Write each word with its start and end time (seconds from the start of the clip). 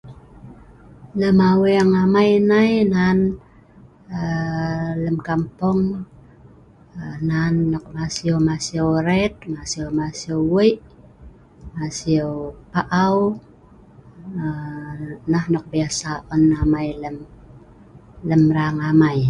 Lem 1.19 1.37
aweeng 1.51 1.93
amai 2.01 2.31
nai 2.49 2.71
nan 2.93 3.17
aa 4.17 4.89
lem 5.03 5.17
kampung 5.27 5.81
nan 7.29 7.53
nok 7.71 7.85
masiu 7.95 8.35
masiu 8.47 8.87
ret' 9.07 9.41
nan 9.51 9.51
masiu 9.55 9.87
masiu 9.99 10.37
wei', 10.53 10.81
masiu 11.75 12.27
pa'au. 12.71 13.17
Aa 14.39 14.91
nah 15.31 15.45
nok 15.53 15.65
biasa 15.73 16.09
on 16.33 16.43
amai 16.61 16.87
lem 18.29 18.45
raeng 18.55 18.79
amai. 18.89 19.19